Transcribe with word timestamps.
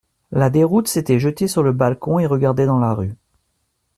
La 0.31 0.49
Déroute 0.49 0.87
s'était 0.87 1.19
jeté 1.19 1.47
sur 1.47 1.61
le 1.61 1.73
balcon 1.73 2.17
et 2.17 2.25
regardait 2.25 2.65
dans 2.65 2.79
la 2.79 2.95
rue. 2.95 3.13